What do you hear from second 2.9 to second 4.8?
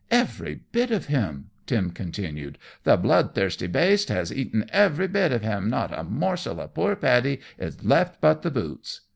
blood thirsty baste has eaten